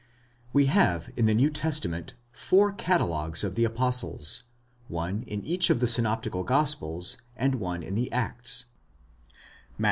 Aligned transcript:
We 0.51 0.65
have 0.65 1.11
in 1.15 1.27
the 1.27 1.35
New 1.35 1.51
Testament 1.51 2.15
four 2.31 2.71
catalogues 2.73 3.43
of 3.43 3.53
the 3.53 3.65
apostles; 3.65 4.41
one 4.87 5.21
in 5.27 5.45
each 5.45 5.69
of 5.69 5.79
the 5.79 5.85
synoptical 5.85 6.43
gospels, 6.43 7.17
and 7.37 7.59
one 7.59 7.83
in 7.83 7.93
the 7.93 8.11
Acts 8.11 8.65
(Matt. 9.77 9.79